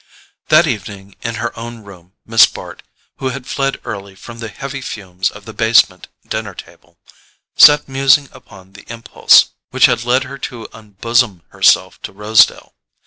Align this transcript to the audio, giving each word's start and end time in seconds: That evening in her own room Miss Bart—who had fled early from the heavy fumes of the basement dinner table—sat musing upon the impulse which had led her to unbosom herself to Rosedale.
That 0.47 0.65
evening 0.65 1.15
in 1.21 1.35
her 1.35 1.55
own 1.55 1.83
room 1.83 2.13
Miss 2.25 2.47
Bart—who 2.47 3.29
had 3.29 3.45
fled 3.45 3.79
early 3.85 4.15
from 4.15 4.39
the 4.39 4.47
heavy 4.47 4.81
fumes 4.81 5.29
of 5.29 5.45
the 5.45 5.53
basement 5.53 6.07
dinner 6.27 6.55
table—sat 6.55 7.87
musing 7.87 8.27
upon 8.31 8.71
the 8.73 8.91
impulse 8.91 9.51
which 9.69 9.85
had 9.85 10.03
led 10.03 10.23
her 10.23 10.39
to 10.39 10.67
unbosom 10.73 11.43
herself 11.49 12.01
to 12.01 12.11
Rosedale. 12.11 12.73